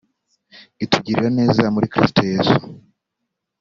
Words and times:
itugirira 0.83 1.29
neza 1.39 1.61
muri 1.73 1.89
Kristo 1.93 2.19
Yesu 2.31 2.57